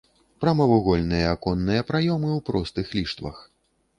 [0.43, 3.37] Прамавугольныя аконныя праёмы ў простых ліштвах.